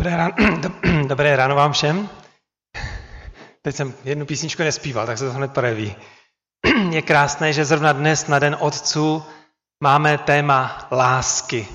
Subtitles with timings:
[0.00, 0.34] Dobré ráno,
[1.06, 2.08] dobré ráno vám všem.
[3.62, 5.96] Teď jsem jednu písničku nespíval, tak se to hned projeví.
[6.90, 9.22] Je krásné, že zrovna dnes na Den Otců
[9.82, 11.68] máme téma lásky,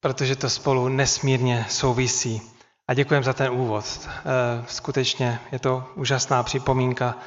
[0.00, 2.42] protože to spolu nesmírně souvisí.
[2.88, 4.08] A děkujem za ten úvod.
[4.08, 7.18] Eh, skutečně je to úžasná připomínka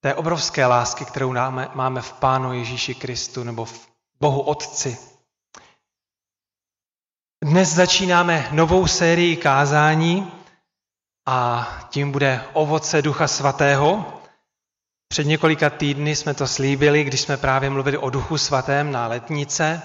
[0.00, 1.32] té obrovské lásky, kterou
[1.74, 3.88] máme v Pánu Ježíši Kristu nebo v
[4.20, 5.13] Bohu Otci,
[7.44, 10.32] dnes začínáme novou sérii kázání
[11.28, 14.20] a tím bude ovoce Ducha Svatého.
[15.08, 19.82] Před několika týdny jsme to slíbili, když jsme právě mluvili o Duchu Svatém na letnice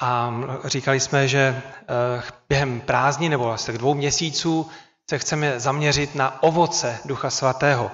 [0.00, 4.70] a říkali jsme, že eh, během prázdní nebo asi dvou měsíců
[5.10, 7.90] se chceme zaměřit na ovoce Ducha Svatého,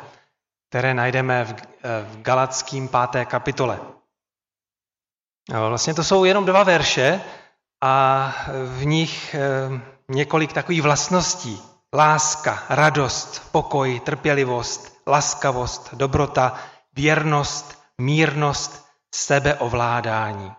[0.68, 3.80] které najdeme v, eh, Galackým páté kapitole.
[5.68, 7.20] Vlastně to jsou jenom dva verše,
[7.84, 8.34] a
[8.66, 11.62] v nich eh, několik takových vlastností.
[11.94, 16.60] Láska, radost, pokoj, trpělivost, laskavost, dobrota,
[16.96, 20.52] věrnost, mírnost, sebeovládání.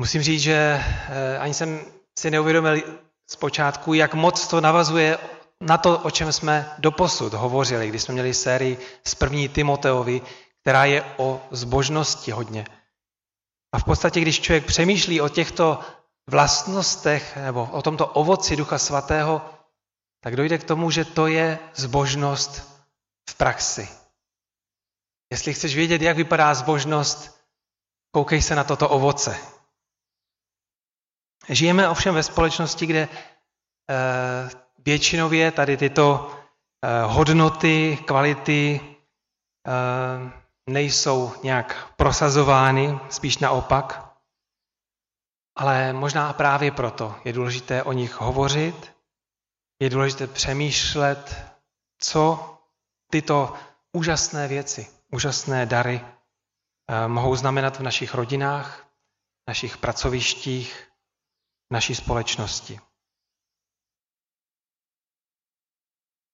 [0.00, 1.80] Musím říct, že eh, ani jsem
[2.18, 2.82] si neuvědomil
[3.30, 5.18] zpočátku, jak moc to navazuje
[5.60, 10.22] na to, o čem jsme doposud hovořili, když jsme měli sérii z první Timoteovi,
[10.60, 12.66] která je o zbožnosti hodně.
[13.76, 15.80] A v podstatě, když člověk přemýšlí o těchto
[16.30, 19.50] vlastnostech nebo o tomto ovoci Ducha Svatého,
[20.20, 22.82] tak dojde k tomu, že to je zbožnost
[23.30, 23.88] v praxi.
[25.32, 27.40] Jestli chceš vědět, jak vypadá zbožnost,
[28.12, 29.38] koukej se na toto ovoce.
[31.48, 36.34] Žijeme ovšem ve společnosti, kde eh, většinově tady tyto
[36.84, 38.80] eh, hodnoty, kvality
[39.68, 44.12] eh, nejsou nějak prosazovány, spíš naopak.
[45.56, 48.92] Ale možná právě proto je důležité o nich hovořit,
[49.82, 51.46] je důležité přemýšlet,
[51.98, 52.52] co
[53.10, 53.54] tyto
[53.92, 58.88] úžasné věci, úžasné dary eh, mohou znamenat v našich rodinách,
[59.48, 60.88] našich pracovištích,
[61.72, 62.80] naší společnosti.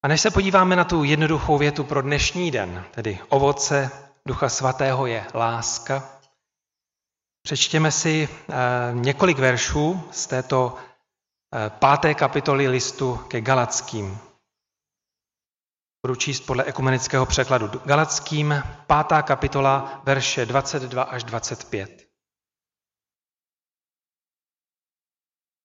[0.05, 3.91] A než se podíváme na tu jednoduchou větu pro dnešní den, tedy ovoce
[4.29, 6.21] Ducha Svatého je láska.
[7.43, 8.55] Přečtěme si eh,
[8.93, 14.19] několik veršů z této eh, páté kapitoly listu ke Galackým.
[16.07, 22.09] Budu číst podle ekumenického překladu Galackým, pátá kapitola, verše 22 až 25.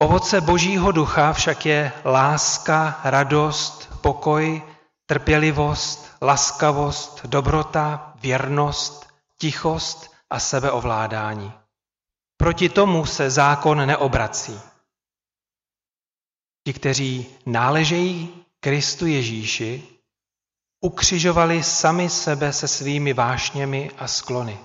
[0.01, 4.61] Ovoce Božího ducha však je láska, radost, pokoj,
[5.05, 9.07] trpělivost, laskavost, dobrota, věrnost,
[9.37, 11.53] tichost a sebeovládání.
[12.37, 14.59] Proti tomu se zákon neobrací.
[16.63, 19.87] Ti, kteří náležejí Kristu Ježíši,
[20.81, 24.59] ukřižovali sami sebe se svými vášněmi a sklony.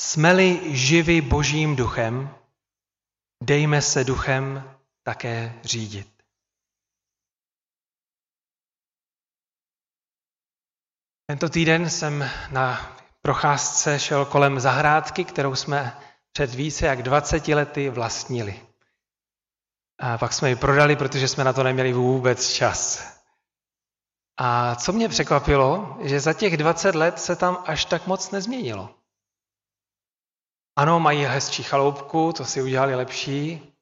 [0.00, 2.34] Smeli živi božím duchem,
[3.42, 6.13] dejme se duchem také řídit.
[11.26, 15.98] Tento týden jsem na procházce šel kolem zahrádky, kterou jsme
[16.32, 18.60] před více jak 20 lety vlastnili.
[20.00, 23.12] A pak jsme ji prodali, protože jsme na to neměli vůbec čas.
[24.36, 28.94] A co mě překvapilo, že za těch 20 let se tam až tak moc nezměnilo.
[30.78, 33.72] Ano, mají hezčí chaloupku, to si udělali lepší,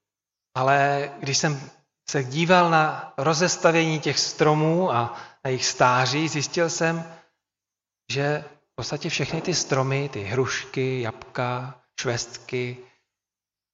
[0.54, 1.70] ale když jsem
[2.10, 7.21] se díval na rozestavění těch stromů a na jejich stáří, zjistil jsem,
[8.12, 12.76] že v podstatě všechny ty stromy, ty hrušky, jabka, švestky,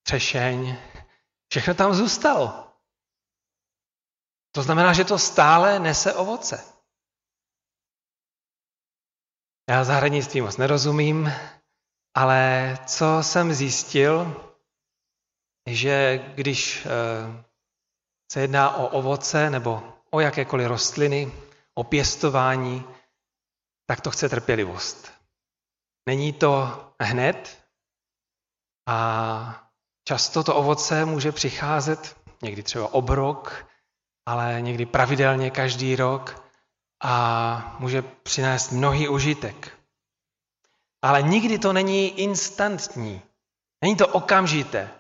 [0.03, 0.77] třešeň,
[1.51, 2.73] všechno tam zůstalo.
[4.53, 6.65] To znamená, že to stále nese ovoce.
[9.71, 11.33] Já zahradnictví moc nerozumím,
[12.15, 14.45] ale co jsem zjistil,
[15.67, 17.45] že když eh,
[18.33, 21.33] se jedná o ovoce nebo o jakékoliv rostliny,
[21.75, 22.98] o pěstování,
[23.91, 25.13] tak to chce trpělivost.
[26.09, 27.65] Není to hned
[28.89, 29.71] a
[30.09, 33.67] často to ovoce může přicházet někdy třeba obrok,
[34.27, 36.45] ale někdy pravidelně každý rok
[37.03, 39.79] a může přinést mnohý užitek.
[41.03, 43.23] Ale nikdy to není instantní.
[43.85, 44.91] Není to okamžité.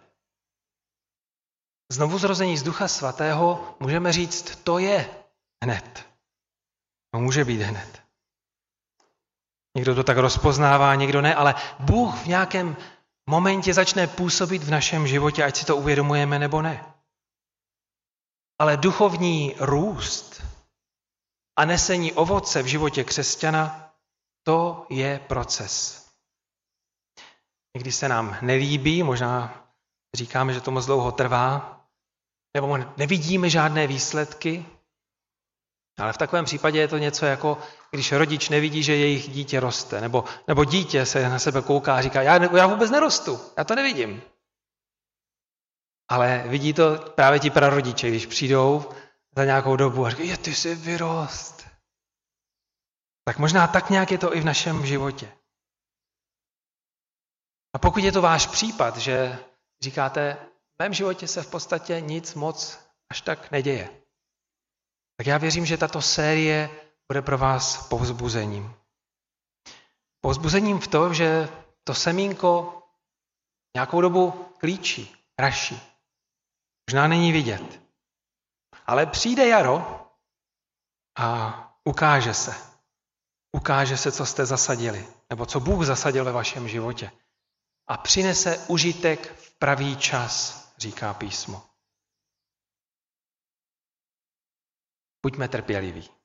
[1.92, 5.24] Znovu zrození z Ducha Svatého můžeme říct, to je
[5.64, 6.06] hned.
[7.14, 8.07] No může být hned.
[9.78, 12.76] Někdo to tak rozpoznává, někdo ne, ale Bůh v nějakém
[13.30, 16.94] momentě začne působit v našem životě, ať si to uvědomujeme nebo ne.
[18.58, 20.42] Ale duchovní růst
[21.58, 23.94] a nesení ovoce v životě křesťana,
[24.42, 26.06] to je proces.
[27.76, 29.64] Někdy se nám nelíbí, možná
[30.14, 31.80] říkáme, že to moc dlouho trvá,
[32.54, 34.66] nebo nevidíme žádné výsledky,
[35.98, 37.58] ale v takovém případě je to něco jako,
[37.90, 42.02] když rodič nevidí, že jejich dítě roste, nebo, nebo dítě se na sebe kouká a
[42.02, 44.22] říká, já, já vůbec nerostu, já to nevidím.
[46.10, 48.90] Ale vidí to právě ti prarodiče, když přijdou
[49.36, 51.66] za nějakou dobu a říkají, ty jsi vyrost.
[53.24, 55.32] Tak možná tak nějak je to i v našem životě.
[57.74, 59.38] A pokud je to váš případ, že
[59.82, 60.36] říkáte,
[60.76, 62.78] v mém životě se v podstatě nic moc
[63.10, 64.02] až tak neděje,
[65.16, 66.70] tak já věřím, že tato série
[67.12, 68.74] bude pro vás povzbuzením.
[70.20, 71.48] Povzbuzením v tom, že
[71.84, 72.82] to semínko
[73.76, 75.80] nějakou dobu klíčí, raší.
[76.90, 77.82] Možná není vidět.
[78.86, 80.06] Ale přijde jaro
[81.18, 82.54] a ukáže se.
[83.56, 87.10] Ukáže se, co jste zasadili, nebo co Bůh zasadil ve vašem životě.
[87.86, 91.62] A přinese užitek v pravý čas, říká písmo.
[95.22, 96.17] Buďme trpěliví.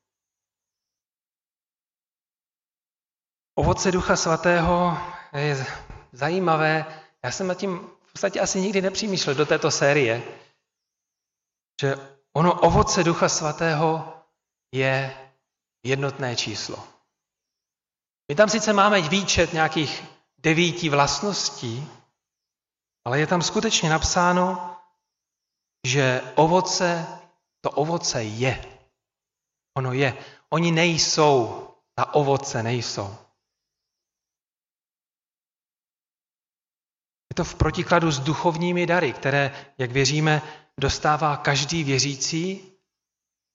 [3.54, 4.98] Ovoce Ducha Svatého
[5.32, 5.66] je
[6.12, 7.02] zajímavé.
[7.24, 10.22] Já jsem nad tím v podstatě asi nikdy nepřemýšlel do této série,
[11.80, 11.96] že
[12.32, 14.14] ono ovoce Ducha Svatého
[14.74, 15.16] je
[15.84, 16.84] jednotné číslo.
[18.28, 20.04] My tam sice máme výčet nějakých
[20.38, 21.88] devíti vlastností,
[23.04, 24.76] ale je tam skutečně napsáno,
[25.86, 27.06] že ovoce,
[27.60, 28.64] to ovoce je.
[29.76, 30.16] Ono je.
[30.50, 31.68] Oni nejsou.
[31.94, 33.23] Ta ovoce nejsou.
[37.34, 40.42] Je to v protikladu s duchovními dary, které, jak věříme,
[40.80, 42.72] dostává každý věřící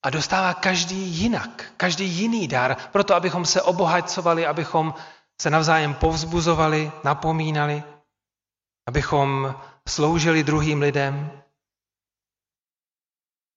[0.04, 4.94] a dostává každý jinak, každý jiný dar, proto abychom se obohacovali, abychom
[5.40, 7.82] se navzájem povzbuzovali, napomínali,
[8.88, 9.54] abychom
[9.88, 11.42] sloužili druhým lidem.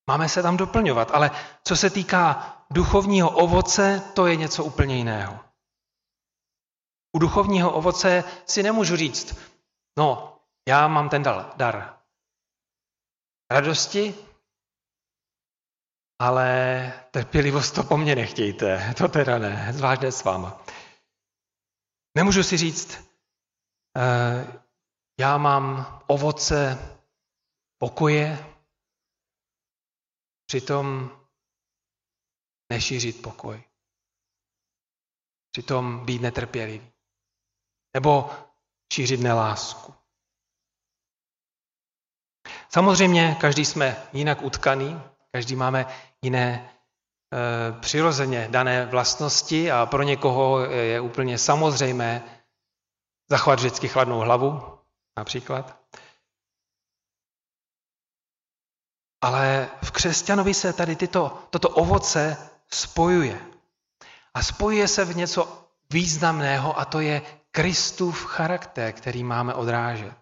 [0.09, 1.31] Máme se tam doplňovat, ale
[1.63, 5.39] co se týká duchovního ovoce, to je něco úplně jiného.
[7.15, 9.52] U duchovního ovoce si nemůžu říct,
[9.97, 11.23] no, já mám ten
[11.55, 11.99] dar
[13.51, 14.15] radosti,
[16.21, 20.61] ale trpělivost to po mně nechtějte, to teda ne, zvlášť s váma.
[22.17, 23.09] Nemůžu si říct,
[23.97, 24.61] eh,
[25.19, 26.77] já mám ovoce
[27.77, 28.53] pokoje,
[30.45, 31.11] přitom
[32.71, 33.63] nešířit pokoj.
[35.51, 36.91] Přitom být netrpělivý.
[37.93, 38.29] Nebo
[38.93, 39.93] šířit nelásku.
[42.69, 45.01] Samozřejmě, každý jsme jinak utkaný,
[45.31, 45.85] každý máme
[46.21, 52.23] jiné e, přirozeně dané vlastnosti a pro někoho je úplně samozřejmé
[53.29, 54.79] zachovat vždycky chladnou hlavu,
[55.17, 55.77] například.
[59.21, 63.45] Ale v křesťanovi se tady tyto, toto ovoce spojuje.
[64.33, 67.21] A spojuje se v něco významného a to je
[67.55, 70.17] Kristův charakter, který máme odrážet.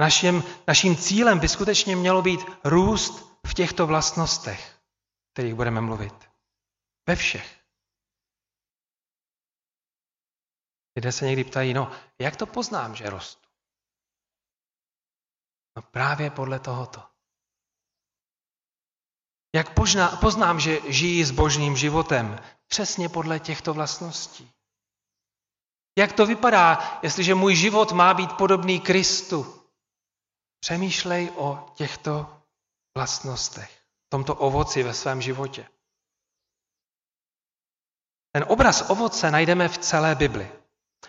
[0.00, 4.80] Naším, naším cílem by skutečně mělo být růst v těchto vlastnostech,
[5.32, 6.30] kterých budeme mluvit.
[7.08, 7.60] Ve všech.
[10.96, 13.48] Lidé se někdy ptají, no, jak to poznám, že rostu?
[15.76, 17.02] No právě podle tohoto.
[19.54, 19.74] Jak
[20.20, 22.38] poznám, že žijí s božným životem?
[22.66, 24.52] Přesně podle těchto vlastností.
[26.00, 29.64] Jak to vypadá, jestliže můj život má být podobný Kristu?
[30.60, 32.42] Přemýšlej o těchto
[32.96, 35.68] vlastnostech, tomto ovoci ve svém životě.
[38.32, 40.52] Ten obraz ovoce najdeme v celé Bibli.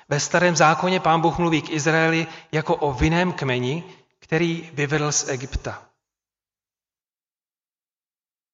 [0.09, 5.29] Ve starém zákoně pán Bůh mluví k Izraeli jako o vinném kmeni, který vyvedl z
[5.29, 5.89] Egypta.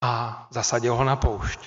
[0.04, 1.60] A zasadil ho na poušť.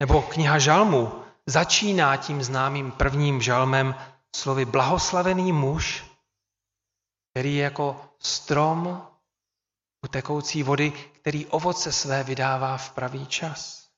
[0.00, 3.94] Nebo kniha Žalmu začíná tím známým prvním žalmem
[4.36, 6.04] slovy blahoslavený muž,
[7.30, 9.06] který je jako strom
[10.04, 13.88] u tekoucí vody, který ovoce své vydává v pravý čas.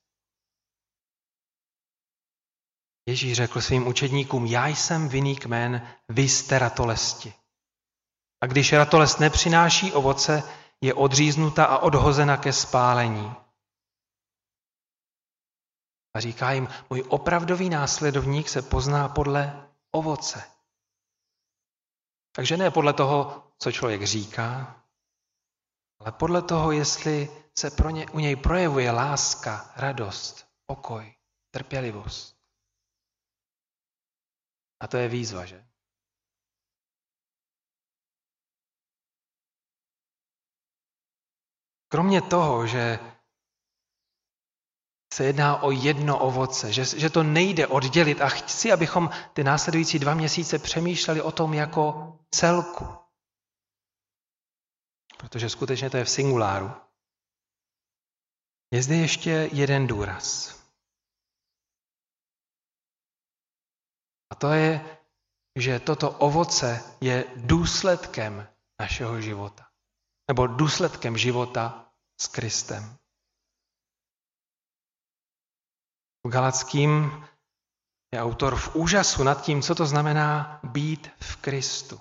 [3.09, 7.35] Ježíš řekl svým učedníkům, já jsem vinný kmen, vy jste ratolesti.
[8.43, 10.43] A když ratolest nepřináší ovoce,
[10.81, 13.42] je odříznuta a odhozena ke spálení.
[16.15, 20.53] A říká jim, můj opravdový následovník se pozná podle ovoce.
[22.33, 24.83] Takže ne podle toho, co člověk říká,
[26.01, 27.29] ale podle toho, jestli
[27.59, 31.15] se pro ně, u něj projevuje láska, radost, pokoj,
[31.51, 32.37] trpělivost.
[34.81, 35.67] A to je výzva, že?
[41.89, 42.99] Kromě toho, že
[45.13, 49.99] se jedná o jedno ovoce, že, že to nejde oddělit a chci, abychom ty následující
[49.99, 52.87] dva měsíce přemýšleli o tom jako celku.
[55.17, 56.71] Protože skutečně to je v singuláru.
[58.75, 60.57] Je zde ještě jeden důraz.
[64.31, 64.99] A to je,
[65.59, 68.49] že toto ovoce je důsledkem
[68.81, 69.67] našeho života.
[70.29, 73.02] Nebo důsledkem života s Kristem.
[76.27, 77.25] V Galackým
[78.15, 82.01] je autor v úžasu nad tím, co to znamená být v Kristu.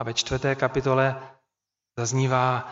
[0.00, 1.30] A ve čtvrté kapitole
[1.98, 2.70] zaznívá,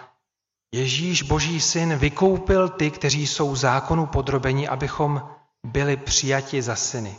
[0.74, 7.18] Ježíš, Boží syn, vykoupil ty, kteří jsou zákonu podrobeni, abychom byli přijati za syny.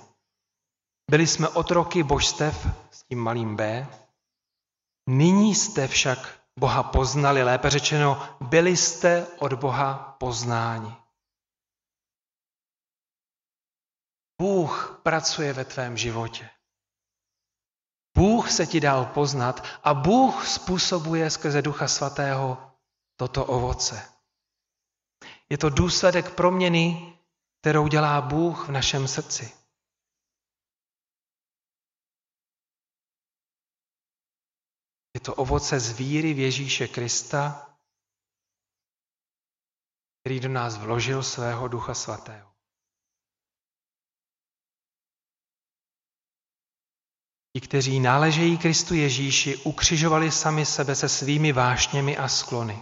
[1.12, 3.88] Byli jsme otroky božstev s tím malým B.
[5.10, 11.01] Nyní jste však Boha poznali, lépe řečeno, byli jste od Boha poznáni.
[14.42, 16.50] Bůh pracuje ve tvém životě.
[18.18, 22.72] Bůh se ti dal poznat a Bůh způsobuje skrze Ducha Svatého
[23.16, 24.14] toto ovoce.
[25.50, 27.18] Je to důsledek proměny,
[27.60, 29.54] kterou dělá Bůh v našem srdci.
[35.14, 37.76] Je to ovoce z víry v Ježíše Krista,
[40.22, 42.51] který do nás vložil svého Ducha Svatého.
[47.54, 52.80] Ti, kteří náležejí Kristu Ježíši, ukřižovali sami sebe se svými vášněmi a sklony.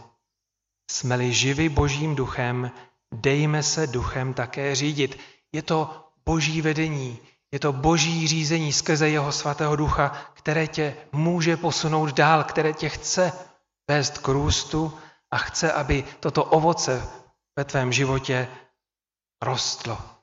[0.92, 2.72] Jsme-li živi božím duchem,
[3.14, 5.20] dejme se duchem také řídit.
[5.52, 7.20] Je to boží vedení,
[7.52, 12.90] je to boží řízení skrze jeho svatého ducha, které tě může posunout dál, které tě
[12.90, 13.34] chce
[13.90, 15.00] vést k růstu
[15.32, 17.10] a chce, aby toto ovoce
[17.58, 18.48] ve tvém životě
[19.42, 20.19] rostlo.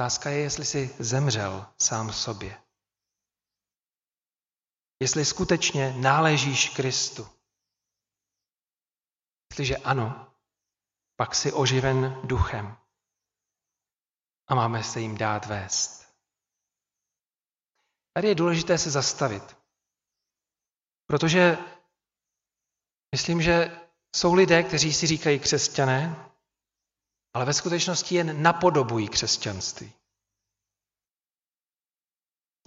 [0.00, 2.62] Otázka je, jestli jsi zemřel sám sobě.
[5.02, 7.28] Jestli skutečně náležíš Kristu.
[9.50, 10.34] Jestliže ano,
[11.16, 12.76] pak jsi oživen duchem
[14.48, 16.14] a máme se jim dát vést.
[18.12, 19.56] Tady je důležité se zastavit,
[21.06, 21.58] protože
[23.14, 23.80] myslím, že
[24.16, 26.30] jsou lidé, kteří si říkají křesťané,
[27.34, 29.92] ale ve skutečnosti jen napodobují křesťanství.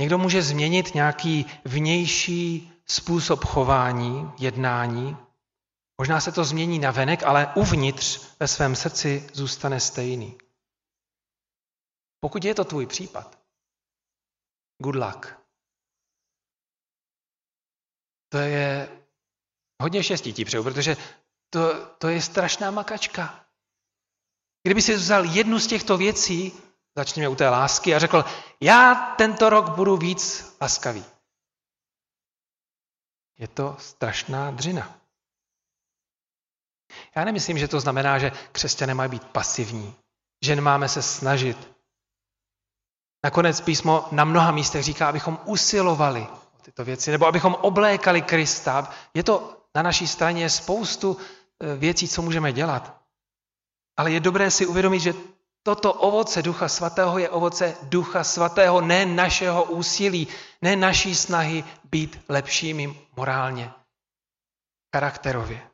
[0.01, 5.17] Někdo může změnit nějaký vnější způsob chování, jednání.
[6.01, 10.37] Možná se to změní na venek, ale uvnitř ve svém srdci zůstane stejný.
[12.19, 13.39] Pokud je to tvůj případ,
[14.83, 15.27] good luck.
[18.29, 18.89] To je
[19.81, 20.97] hodně štěstí ti přeju, protože
[21.49, 23.45] to, to je strašná makačka.
[24.63, 26.53] Kdyby si vzal jednu z těchto věcí,
[26.97, 28.25] začněme u té lásky, a řekl,
[28.61, 31.05] já tento rok budu víc laskavý.
[33.37, 34.99] Je to strašná dřina.
[37.15, 39.95] Já nemyslím, že to znamená, že křesťané mají být pasivní,
[40.45, 41.73] že nemáme se snažit,
[43.23, 46.27] Nakonec písmo na mnoha místech říká, abychom usilovali
[46.57, 48.89] o tyto věci, nebo abychom oblékali Krista.
[49.13, 51.17] Je to na naší straně spoustu
[51.59, 53.02] e, věcí, co můžeme dělat.
[53.97, 55.13] Ale je dobré si uvědomit, že
[55.63, 60.27] toto ovoce Ducha Svatého je ovoce Ducha Svatého, ne našeho úsilí,
[60.61, 63.71] ne naší snahy být lepšími morálně,
[64.95, 65.69] charakterově.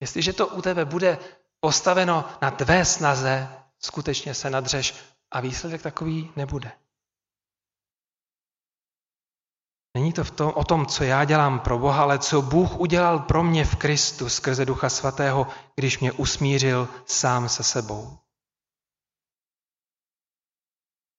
[0.00, 1.18] Jestliže to u tebe bude
[1.60, 4.94] postaveno na tvé snaze, skutečně se nadřeš
[5.30, 6.72] a výsledek takový nebude.
[9.98, 13.18] Není to v tom, o tom, co já dělám pro Boha, ale co Bůh udělal
[13.18, 18.18] pro mě v Kristu skrze Ducha Svatého, když mě usmířil sám se sebou.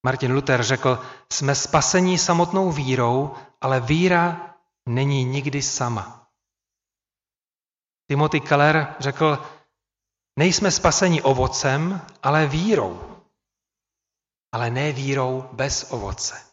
[0.05, 0.99] Martin Luther řekl,
[1.33, 4.55] jsme spasení samotnou vírou, ale víra
[4.89, 6.27] není nikdy sama.
[8.07, 9.43] Timothy Keller řekl,
[10.39, 13.09] nejsme spaseni ovocem, ale vírou
[14.51, 16.48] ale ne vírou bez ovoce.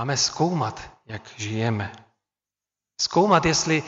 [0.00, 1.92] Máme zkoumat, jak žijeme.
[3.00, 3.82] Zkoumat, jestli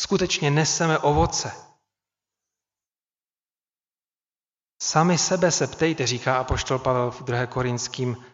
[0.00, 1.52] skutečně neseme ovoce.
[4.82, 7.46] Sami sebe se ptejte, říká apoštol Pavel v 2.
[7.46, 8.24] Korinským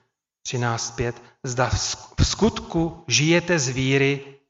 [0.48, 1.12] 13.5,
[1.44, 1.70] zda
[2.18, 4.40] v skutku žijete z víry,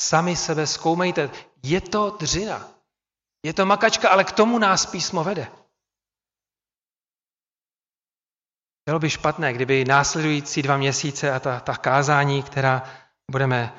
[0.00, 1.30] sami sebe zkoumejte.
[1.62, 2.68] Je to dřina,
[3.46, 5.52] je to makačka, ale k tomu nás písmo vede.
[8.86, 12.82] Bylo by špatné, kdyby následující dva měsíce a ta, ta kázání, která
[13.30, 13.74] budeme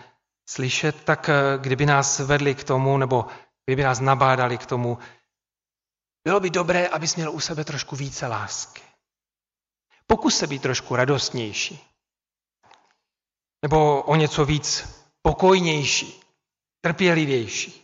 [0.49, 3.25] slyšet, tak eh, kdyby nás vedli k tomu, nebo
[3.65, 4.97] kdyby nás nabádali k tomu,
[6.23, 8.81] bylo by dobré, abys měl u sebe trošku více lásky.
[10.07, 11.79] Pokus se být trošku radostnější.
[13.61, 14.89] Nebo o něco víc
[15.21, 16.21] pokojnější,
[16.81, 17.80] trpělivější.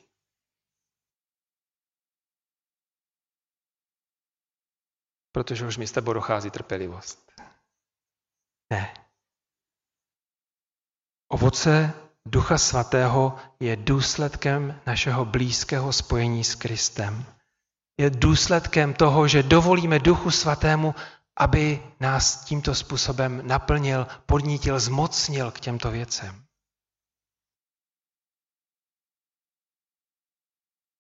[5.37, 7.31] Protože už mi s tebou dochází trpělivost.
[8.73, 8.93] Ne.
[11.31, 11.93] Ovoce
[12.25, 17.25] Ducha Svatého je důsledkem našeho blízkého spojení s Kristem.
[17.99, 20.95] Je důsledkem toho, že dovolíme Duchu Svatému,
[21.39, 26.45] aby nás tímto způsobem naplnil, podnítil, zmocnil k těmto věcem.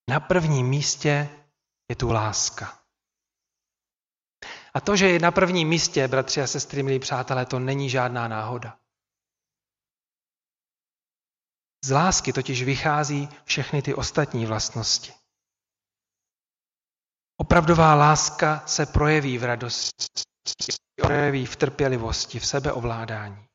[0.09, 1.29] Na prvním místě
[1.89, 2.86] je tu láska.
[4.77, 8.27] A to, že je na prvním místě, bratři a sestry, milí přátelé, to není žádná
[8.27, 8.77] náhoda.
[11.85, 15.13] Z lásky totiž vychází všechny ty ostatní vlastnosti.
[17.37, 20.21] Opravdová láska se projeví v radosti,
[21.01, 23.45] projeví v trpělivosti, v sebeovládání.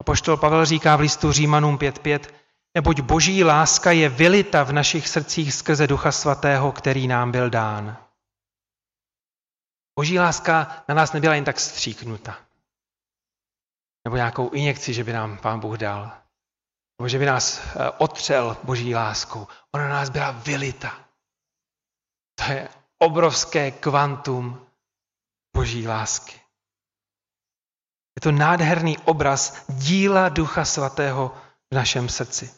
[0.00, 2.34] A poštol Pavel říká v listu Římanům 5.5,
[2.74, 8.05] neboť boží láska je vylita v našich srdcích skrze Ducha Svatého, který nám byl dán.
[9.98, 12.46] Boží láska na nás nebyla jen tak stříknuta
[14.06, 16.12] nebo nějakou injekci, že by nám Pán Bůh dal,
[16.98, 19.46] nebo že by nás eh, otřel boží láskou.
[19.74, 21.08] Ona nás byla vylita.
[22.34, 24.66] To je obrovské kvantum
[25.56, 26.40] boží lásky.
[28.16, 31.28] Je to nádherný obraz díla Ducha Svatého
[31.70, 32.54] v našem srdci.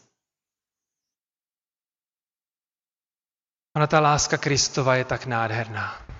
[3.77, 6.18] Ona ta láska Kristova je tak nádherná.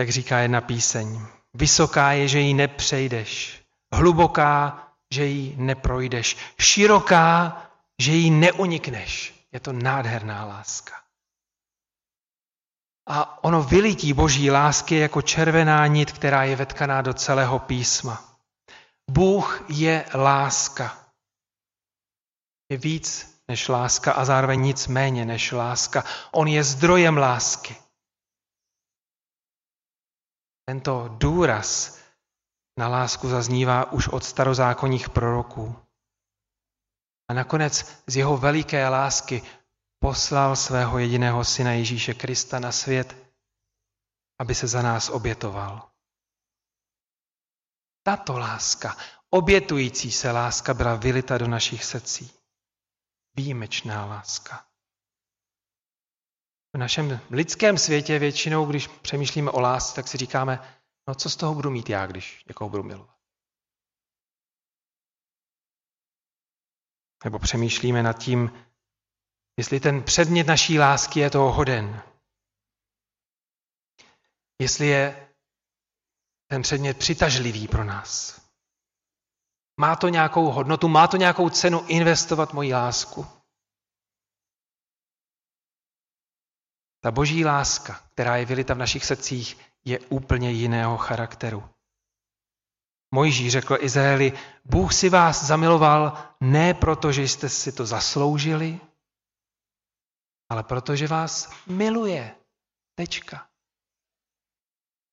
[0.00, 1.20] Jak říká jedna píseň.
[1.54, 3.60] Vysoká je, že ji nepřejdeš.
[3.92, 6.36] Hluboká, že ji neprojdeš.
[6.60, 7.62] Široká,
[7.98, 9.34] že ji neunikneš.
[9.52, 10.94] Je to nádherná láska.
[13.08, 18.24] A ono vylití boží lásky jako červená nit, která je vetkaná do celého písma.
[19.10, 20.98] Bůh je láska.
[22.70, 26.04] Je víc než láska a zároveň nic méně než láska.
[26.30, 27.76] On je zdrojem lásky.
[30.64, 31.98] Tento důraz
[32.78, 35.76] na lásku zaznívá už od starozákonních proroků.
[37.30, 39.42] A nakonec z jeho veliké lásky
[39.98, 43.16] poslal svého jediného syna Ježíše Krista na svět,
[44.38, 45.90] aby se za nás obětoval.
[48.02, 48.96] Tato láska,
[49.30, 52.30] obětující se láska, byla vylita do našich srdcí.
[53.36, 54.66] Výjimečná láska.
[56.74, 61.36] V našem lidském světě většinou, když přemýšlíme o lásce, tak si říkáme, no co z
[61.36, 63.16] toho budu mít já, když někoho budu milovat.
[67.24, 68.52] Nebo přemýšlíme nad tím,
[69.58, 72.02] jestli ten předmět naší lásky je toho hoden.
[74.62, 75.34] Jestli je
[76.46, 78.40] ten předmět přitažlivý pro nás.
[79.80, 83.43] Má to nějakou hodnotu, má to nějakou cenu investovat moji lásku.
[87.04, 91.68] Ta boží láska, která je vylita v našich srdcích, je úplně jiného charakteru.
[93.14, 94.32] Mojžíš řekl Izraeli,
[94.64, 98.80] Bůh si vás zamiloval ne proto, že jste si to zasloužili,
[100.48, 102.36] ale protože vás miluje.
[102.94, 103.48] Tečka.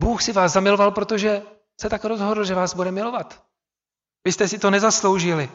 [0.01, 1.41] Bůh si vás zamiloval, protože
[1.81, 3.45] se tak rozhodl, že vás bude milovat.
[4.25, 5.49] Vy jste si to nezasloužili.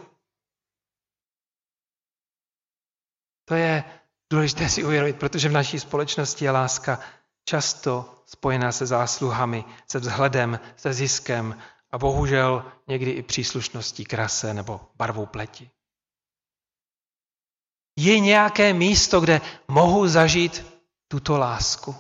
[3.49, 3.85] To je
[4.31, 7.01] důležité si uvědomit, protože v naší společnosti je láska
[7.45, 14.81] často spojená se zásluhami, se vzhledem, se ziskem a bohužel někdy i příslušností krase nebo
[14.97, 15.71] barvou pleti.
[17.99, 20.67] Je nějaké místo, kde mohu zažít
[21.09, 21.95] tuto lásku.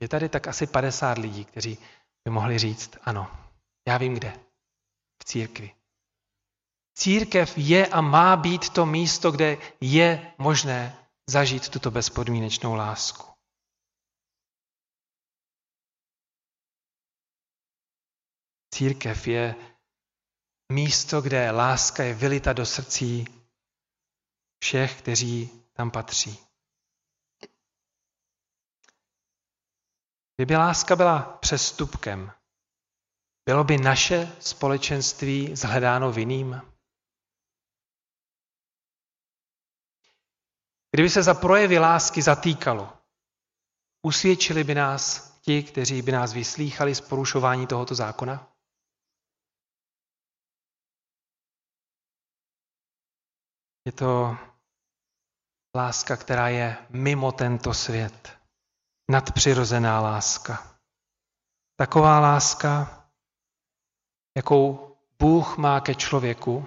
[0.00, 1.78] Je tady tak asi 50 lidí, kteří
[2.24, 3.30] by mohli říct, ano,
[3.88, 4.40] já vím kde.
[5.22, 5.77] V církvi.
[6.98, 13.32] Církev je a má být to místo, kde je možné zažít tuto bezpodmínečnou lásku.
[18.74, 19.54] Církev je
[20.72, 23.24] místo, kde láska je vylita do srdcí
[24.62, 26.38] všech, kteří tam patří.
[30.36, 32.32] Kdyby láska byla přestupkem,
[33.46, 36.77] bylo by naše společenství zhledáno vinným?
[40.98, 42.92] Kdyby se za projevy lásky zatýkalo,
[44.06, 48.52] usvědčili by nás ti, kteří by nás vyslýchali z porušování tohoto zákona?
[53.86, 54.36] Je to
[55.76, 58.38] láska, která je mimo tento svět.
[59.10, 60.80] Nadpřirozená láska.
[61.76, 63.04] Taková láska,
[64.36, 66.66] jakou Bůh má ke člověku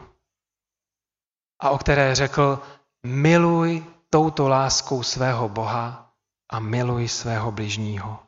[1.59, 2.59] a o které řekl,
[3.05, 6.13] miluj touto láskou svého Boha
[6.49, 8.19] a miluj svého bližního.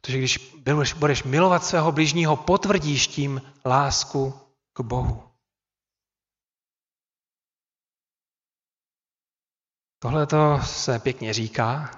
[0.00, 4.34] Protože když budeš milovat svého bližního, potvrdíš tím lásku
[4.72, 5.30] k Bohu.
[9.98, 11.90] Tohle to se pěkně říká,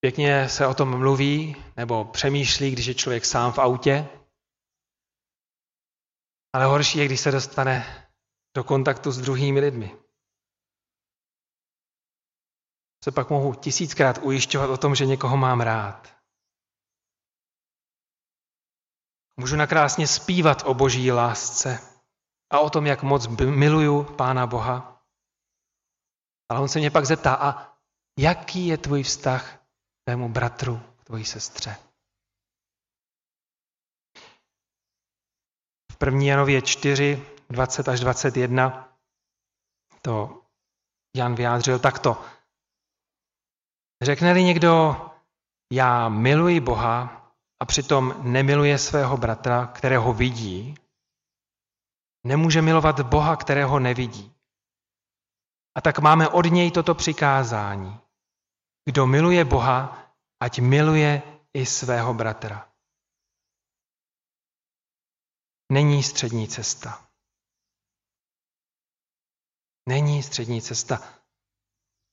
[0.00, 4.08] pěkně se o tom mluví nebo přemýšlí, když je člověk sám v autě,
[6.52, 8.06] ale horší je, když se dostane
[8.54, 9.96] do kontaktu s druhými lidmi.
[13.04, 16.14] Se pak mohu tisíckrát ujišťovat o tom, že někoho mám rád.
[19.36, 21.78] Můžu nakrásně zpívat o boží lásce
[22.50, 25.02] a o tom, jak moc miluju Pána Boha.
[26.48, 27.76] Ale on se mě pak zeptá, a
[28.18, 29.60] jaký je tvůj vztah k
[30.04, 31.76] tvému bratru, k tvojí sestře?
[35.92, 36.20] V 1.
[36.22, 38.96] Janově 4, 20 až 21
[40.02, 40.42] to
[41.16, 42.24] Jan vyjádřil takto.
[44.02, 44.96] Řekne-li někdo,
[45.72, 47.22] já miluji Boha
[47.60, 50.74] a přitom nemiluje svého bratra, kterého vidí,
[52.26, 54.34] nemůže milovat Boha, kterého nevidí.
[55.76, 58.00] A tak máme od něj toto přikázání.
[58.84, 60.06] Kdo miluje Boha,
[60.42, 61.22] ať miluje
[61.54, 62.72] i svého bratra.
[65.72, 67.09] Není střední cesta.
[69.88, 71.02] Není střední cesta.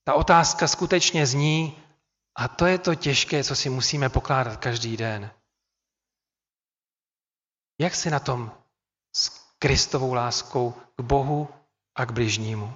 [0.03, 1.84] Ta otázka skutečně zní,
[2.36, 5.32] a to je to těžké, co si musíme pokládat každý den.
[7.82, 8.51] Jak si na tom
[9.15, 11.49] s Kristovou láskou k Bohu
[11.95, 12.73] a k bližnímu?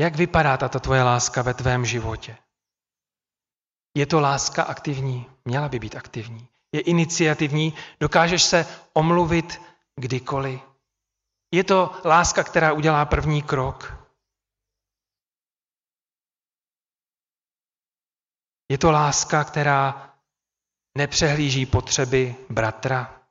[0.00, 2.38] Jak vypadá tato tvoje láska ve tvém životě?
[3.96, 5.30] Je to láska aktivní?
[5.44, 6.48] Měla by být aktivní.
[6.72, 7.74] Je iniciativní?
[8.00, 9.60] Dokážeš se omluvit
[9.96, 10.71] kdykoliv?
[11.52, 13.94] Je to láska, která udělá první krok?
[18.70, 20.10] Je to láska, která
[20.98, 23.22] nepřehlíží potřeby bratra?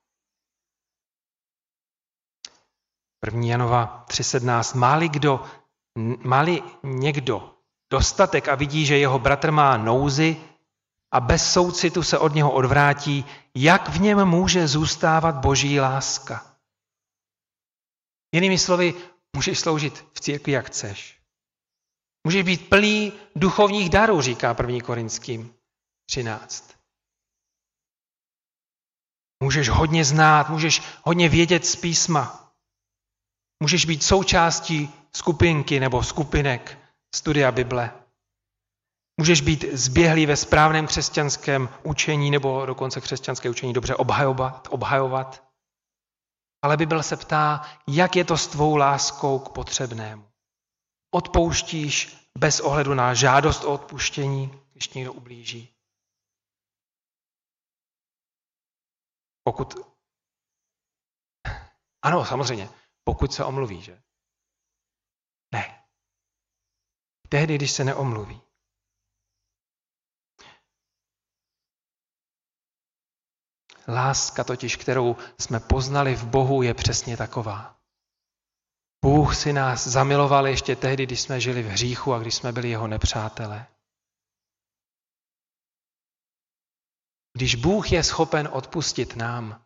[3.26, 3.42] 1.
[3.46, 4.78] Janova 3.17.
[4.78, 5.46] Máli kdo
[6.24, 7.56] Máli někdo
[7.92, 10.42] dostatek a vidí, že jeho bratr má nouzi
[11.14, 16.51] a bez soucitu se od něho odvrátí, jak v něm může zůstávat boží láska?
[18.32, 18.94] Jinými slovy,
[19.36, 21.22] můžeš sloužit v církvi, jak chceš.
[22.24, 24.86] Můžeš být plný duchovních darů, říká 1.
[24.86, 25.54] Korinským
[26.10, 26.76] 13.
[29.44, 32.54] Můžeš hodně znát, můžeš hodně vědět z písma.
[33.60, 36.78] Můžeš být součástí skupinky nebo skupinek
[37.16, 37.92] studia Bible.
[39.18, 45.51] Můžeš být zběhlý ve správném křesťanském učení nebo dokonce křesťanské učení dobře obhajovat, obhajovat.
[46.62, 50.32] Ale Bible se ptá, jak je to s tvou láskou k potřebnému.
[51.14, 55.76] Odpouštíš bez ohledu na žádost o odpuštění, když někdo ublíží.
[59.44, 59.74] Pokud...
[62.02, 62.70] Ano, samozřejmě,
[63.04, 64.02] pokud se omluví, že?
[65.54, 65.88] Ne.
[67.30, 68.42] Tehdy, když se neomluví.
[73.92, 77.78] Láska totiž, kterou jsme poznali v Bohu, je přesně taková.
[79.06, 82.70] Bůh si nás zamiloval ještě tehdy, když jsme žili v hříchu a když jsme byli
[82.70, 83.68] jeho nepřátelé.
[87.38, 89.62] Když Bůh je schopen odpustit nám,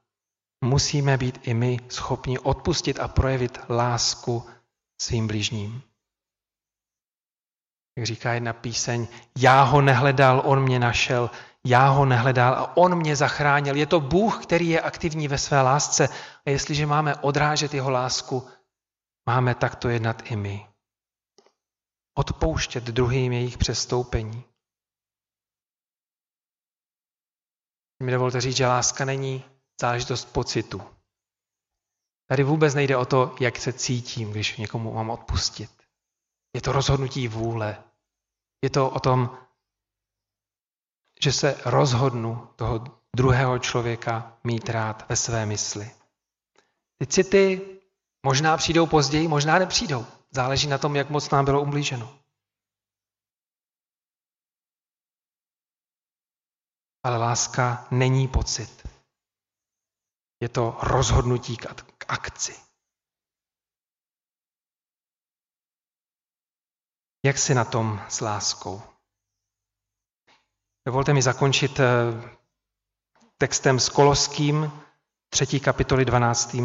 [0.64, 4.48] musíme být i my schopni odpustit a projevit lásku
[5.02, 5.82] svým blížním.
[7.98, 9.08] Jak říká jedna píseň,
[9.38, 11.30] já ho nehledal, on mě našel,
[11.66, 13.76] já ho nehledal a on mě zachránil.
[13.76, 16.10] Je to Bůh, který je aktivní ve své lásce
[16.46, 18.48] a jestliže máme odrážet jeho lásku,
[19.30, 20.68] máme takto jednat i my.
[22.18, 24.44] Odpouštět druhým jejich přestoupení.
[28.04, 29.46] Mi dovolte říct, že láska není
[29.82, 30.82] záležitost pocitu.
[32.30, 35.72] Tady vůbec nejde o to, jak se cítím, když někomu mám odpustit.
[36.56, 37.84] Je to rozhodnutí vůle.
[38.64, 39.45] Je to o tom,
[41.26, 42.84] že se rozhodnu toho
[43.16, 45.92] druhého člověka mít rád ve své mysli.
[46.98, 47.80] Ty city
[48.26, 50.06] možná přijdou později, možná nepřijdou.
[50.32, 52.20] Záleží na tom, jak moc nám bylo umblíženo.
[57.04, 58.88] Ale láska není pocit.
[60.42, 62.56] Je to rozhodnutí k akci.
[67.26, 68.95] Jak si na tom s láskou?
[70.86, 71.86] Dovolte mi zakončit eh,
[73.38, 74.72] textem s Koloským,
[75.30, 75.60] 3.
[75.60, 76.56] kapitoly 12.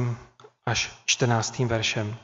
[0.66, 1.58] až 14.
[1.58, 2.16] veršem.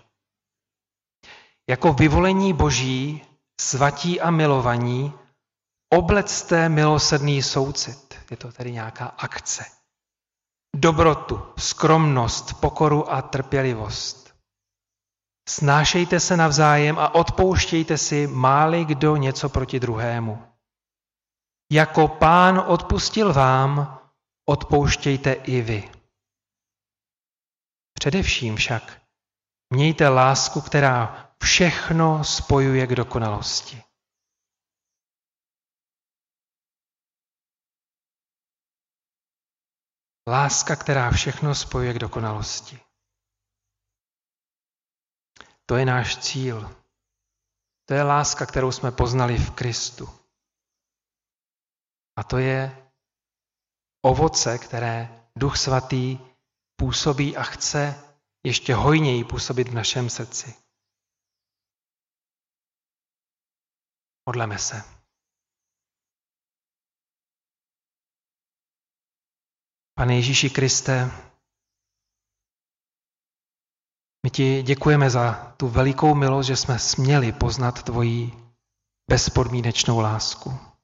[1.70, 3.24] Jako vyvolení boží,
[3.60, 5.12] svatí a milovaní,
[5.94, 8.14] oblecte milosrdný soucit.
[8.30, 9.64] Je to tedy nějaká akce.
[10.76, 14.34] Dobrotu, skromnost, pokoru a trpělivost.
[15.48, 20.55] Snášejte se navzájem a odpouštějte si, máli kdo něco proti druhému.
[21.72, 24.00] Jako pán odpustil vám,
[24.48, 25.92] odpouštějte i vy.
[27.92, 29.02] Především však
[29.70, 33.82] mějte lásku, která všechno spojuje k dokonalosti.
[40.28, 42.80] Láska, která všechno spojuje k dokonalosti.
[45.66, 46.76] To je náš cíl.
[47.84, 50.25] To je láska, kterou jsme poznali v Kristu.
[52.16, 52.90] A to je
[54.02, 56.18] ovoce, které Duch Svatý
[56.76, 58.04] působí a chce
[58.46, 60.54] ještě hojněji působit v našem srdci.
[64.28, 64.82] Modleme se.
[69.94, 71.10] Pane Ježíši Kriste,
[74.26, 78.32] my ti děkujeme za tu velikou milost, že jsme směli poznat tvoji
[79.10, 80.75] bezpodmínečnou lásku.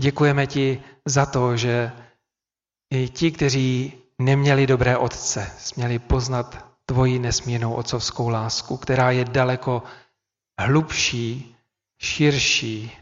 [0.00, 1.92] Děkujeme ti za to, že
[2.94, 9.82] i ti, kteří neměli dobré otce, směli poznat tvoji nesmírnou otcovskou lásku, která je daleko
[10.60, 11.56] hlubší,
[12.02, 12.92] širší,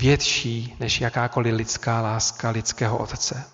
[0.00, 3.50] větší než jakákoliv lidská láska lidského otce.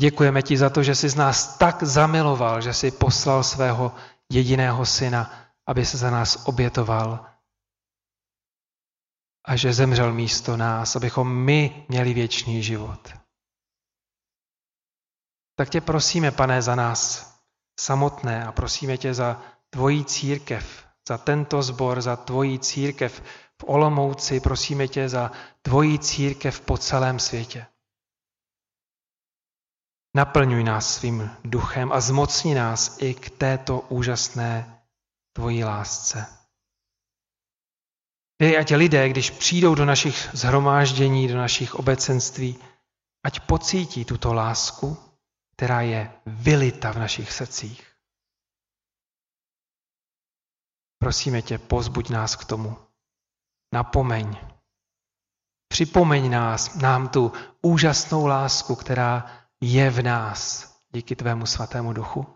[0.00, 3.94] Děkujeme ti za to, že jsi z nás tak zamiloval, že jsi poslal svého
[4.32, 5.32] jediného syna,
[5.66, 7.29] aby se za nás obětoval
[9.44, 13.12] a že zemřel místo nás, abychom my měli věčný život.
[15.56, 17.34] Tak tě prosíme, pane, za nás
[17.80, 23.22] samotné a prosíme tě za tvojí církev, za tento sbor, za tvojí církev
[23.60, 25.30] v Olomouci, prosíme tě za
[25.62, 27.66] tvojí církev po celém světě.
[30.16, 34.82] Naplňuj nás svým duchem a zmocni nás i k této úžasné
[35.32, 36.39] tvojí lásce.
[38.40, 42.58] Dej, ať lidé, když přijdou do našich zhromáždění, do našich obecenství,
[43.24, 44.96] ať pocítí tuto lásku,
[45.56, 47.86] která je vylita v našich srdcích.
[50.98, 52.76] Prosíme tě, pozbuď nás k tomu.
[53.74, 54.36] Napomeň.
[55.68, 62.26] Připomeň nás, nám tu úžasnou lásku, která je v nás díky tvému svatému duchu.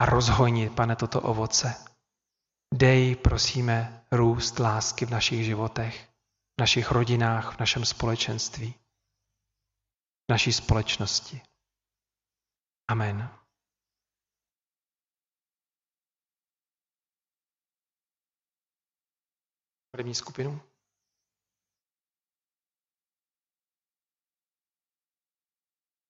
[0.00, 1.91] A rozhojni, pane, toto ovoce.
[2.74, 6.08] Dej, prosíme, růst lásky v našich životech,
[6.56, 8.74] v našich rodinách, v našem společenství,
[10.28, 11.42] v naší společnosti.
[12.90, 13.28] Amen.
[19.90, 20.71] První skupinu.